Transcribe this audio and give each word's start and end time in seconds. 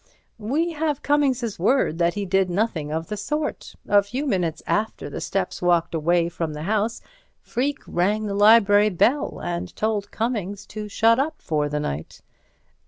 "We 0.39 0.71
have 0.71 1.03
Cummings's 1.03 1.59
word 1.59 1.99
that 1.99 2.15
he 2.15 2.25
did 2.25 2.49
nothing 2.49 2.91
of 2.91 3.05
the 3.09 3.15
sort. 3.17 3.75
A 3.87 4.01
few 4.01 4.25
minutes 4.25 4.63
after 4.65 5.11
the 5.11 5.21
steps 5.21 5.61
walked 5.61 5.93
away 5.93 6.27
from 6.27 6.53
the 6.53 6.63
house, 6.63 7.01
Freke 7.39 7.83
rang 7.85 8.25
the 8.25 8.33
library 8.33 8.89
bell 8.89 9.39
and 9.43 9.75
told 9.75 10.09
Cummings 10.09 10.65
to 10.69 10.89
shut 10.89 11.19
up 11.19 11.35
for 11.39 11.69
the 11.69 11.79
night." 11.79 12.21